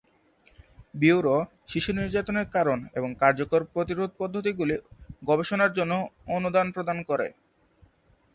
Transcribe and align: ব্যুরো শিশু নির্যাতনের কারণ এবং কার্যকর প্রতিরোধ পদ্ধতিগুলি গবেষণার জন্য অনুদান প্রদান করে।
ব্যুরো 0.93 1.35
শিশু 1.67 1.91
নির্যাতনের 1.93 2.47
কারণ 2.55 2.79
এবং 2.97 3.09
কার্যকর 3.15 3.61
প্রতিরোধ 3.73 4.09
পদ্ধতিগুলি 4.19 4.75
গবেষণার 5.23 5.71
জন্য 5.73 5.93
অনুদান 6.27 6.67
প্রদান 6.75 6.97
করে। 7.09 7.27